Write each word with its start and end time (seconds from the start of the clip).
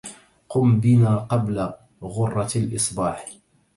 قم 0.49 0.79
بنا 0.79 1.17
قبل 1.17 1.73
غرة 2.03 2.49
الإصباح 2.55 3.25